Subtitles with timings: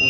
[0.00, 0.08] 嘟嘟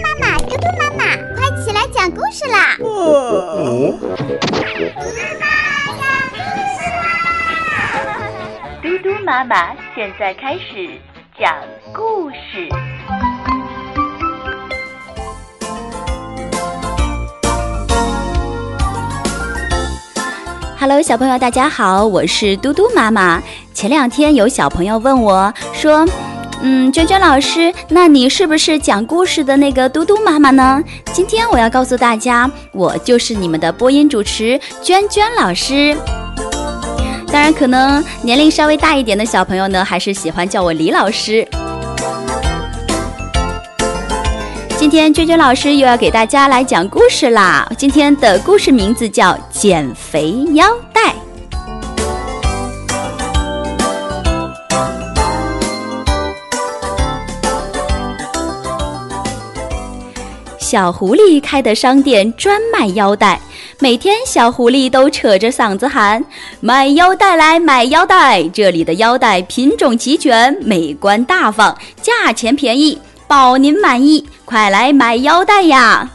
[0.00, 1.04] 妈妈，嘟嘟妈妈，
[1.36, 2.78] 快起来讲故事啦！
[2.80, 3.94] 哦，
[8.82, 10.88] 嘟嘟妈妈现在开始
[11.38, 11.54] 讲
[11.92, 12.66] 故事。
[20.78, 23.42] Hello，小朋友，大家好，我是嘟嘟妈妈。
[23.74, 26.06] 前两天有小朋友问我说
[26.62, 30.82] ：“嗯，娟娟老师，那你是不是讲故事的那个嘟嘟妈妈呢？”
[31.12, 35.96] 今天我要告诉大家，我就是你们的播音主持娟娟老师。
[37.32, 41.46] 当然，可能年龄稍微大一点的小朋友呢，还是喜欢叫我李老师。
[44.76, 47.70] 今天娟娟老师又要给大家来讲故事啦！
[47.78, 51.12] 今天的故事名字叫《减肥腰带》。
[60.70, 63.40] 小狐狸开的商店专卖腰带，
[63.80, 66.24] 每天小狐狸都扯着嗓子喊
[66.62, 68.40] ：“买腰带来，买腰带！
[68.50, 72.96] 这里的腰带品种齐全，美观大方，价钱便宜。”
[73.26, 76.08] 保您满意，快来买腰带呀！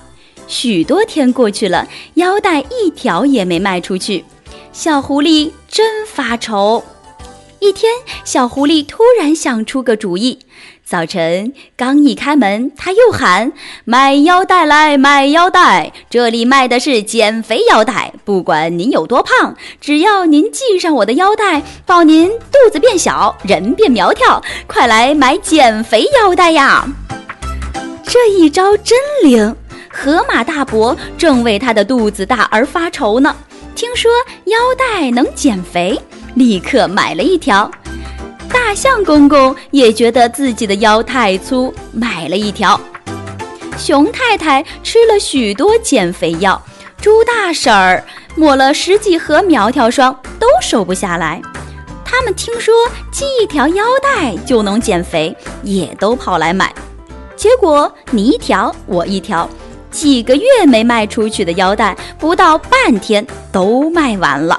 [0.48, 4.24] 许多天过去了，腰带一条也没卖出去，
[4.72, 6.82] 小狐狸真发愁。
[7.60, 7.92] 一天，
[8.24, 10.40] 小狐狸突然想出个主意。
[10.88, 13.52] 早晨刚一开门，他又喊
[13.86, 15.92] ：“买腰带来，买腰带！
[16.12, 24.40] 这里卖的是减肥腰带，不管您有多胖，只要您系上我的腰带，保您肚子变小，人变苗条。
[24.68, 26.88] 快来买减肥腰带呀！”
[28.06, 29.56] 这一招真灵。
[29.90, 33.36] 河马大伯正为他的肚子大而发愁呢，
[33.74, 34.12] 听说
[34.46, 36.00] 腰带能减肥，
[36.36, 37.72] 立刻买了一条。
[38.76, 42.80] 象公公也觉得自己的腰太粗，买了一条。
[43.78, 46.62] 熊太太吃了许多减肥药，
[47.02, 48.04] 猪大婶儿
[48.36, 51.42] 抹了十几盒苗条霜，都瘦不下来。
[52.04, 52.74] 他们听说
[53.12, 56.74] 系一条腰带就能减肥，也都跑来买。
[57.36, 59.50] 结果你一条我一条，
[59.92, 64.58] 几个月没卖出去的腰带，不到半天都卖完了。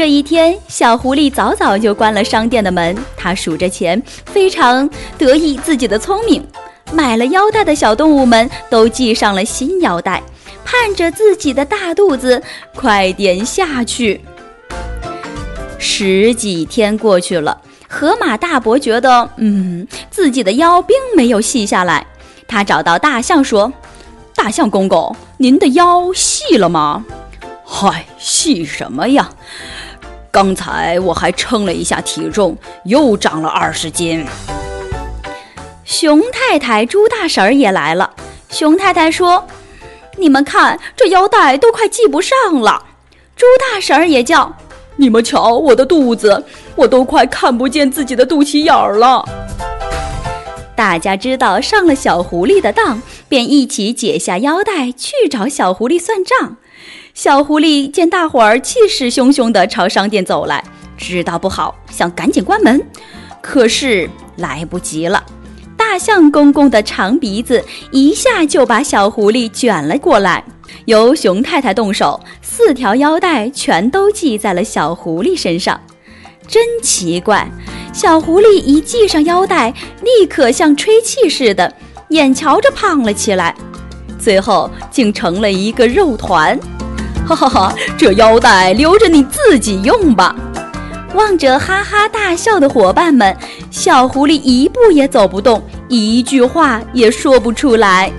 [0.00, 2.96] 这一天，小狐狸早早就关了商店的门。
[3.18, 4.88] 他数着钱，非常
[5.18, 6.42] 得意自己的聪明。
[6.90, 10.22] 买了腰带的小动物们都系上了新腰带，
[10.64, 12.42] 盼着自己的大肚子
[12.74, 14.22] 快点下去。
[15.78, 22.06] 十几天过去了，河马大伯觉得，嗯，自己的腰并没有细下来。
[22.48, 23.70] 他找到大象说
[24.34, 27.04] ：“大象公公，您的腰细了吗
[27.62, 29.30] ？”“嗨，细什么呀？”
[30.32, 34.24] 刚才我还称了一下体重，又长了二十斤。
[35.84, 38.08] 熊太太、猪大婶儿也来了。
[38.48, 39.44] 熊太太说
[40.16, 42.84] ：“你们看，这腰带都快系不上了。”
[43.34, 44.56] 猪大婶儿也叫
[44.96, 46.44] ：“你们瞧，我的肚子，
[46.76, 49.28] 我都快看不见自己的肚脐眼儿了。”
[50.76, 56.56] 大家知道上了小狐狸的当，便一起解下腰带去找小狐狸算账。
[57.14, 60.62] 小狐狸见大伙儿气势汹汹地朝商店走来，
[60.96, 62.80] 知道不好，想赶紧关门，
[63.42, 65.22] 可是来不及了。
[65.76, 70.44] 大象公公的长鼻子一下就把小狐狸卷了过来，
[70.84, 75.78] 由熊太太动手，四条腰带全都系在了小狐狸身上。
[76.46, 77.50] 真奇怪，
[77.92, 81.72] 小狐狸一系上腰带，立刻像吹气似的，
[82.10, 83.54] 眼瞧着胖了起来，
[84.18, 86.58] 最后竟成了一个肉团。
[87.34, 87.74] 哈哈哈！
[87.96, 90.34] 这腰带留着你自己用吧。
[91.14, 93.36] 望着哈哈大笑的伙伴们，
[93.70, 98.10] 小狐狸一步也走不动，一句话也说不出来。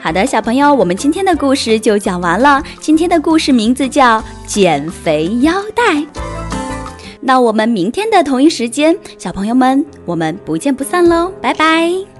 [0.00, 2.62] 好的，小朋友，我们今天的故事就讲完了。
[2.80, 5.94] 今天的故事名字叫《减肥腰带》。
[7.20, 11.32] 那我们明天的同一时间，小朋友们，我们不见不散喽！
[11.40, 12.11] 拜拜。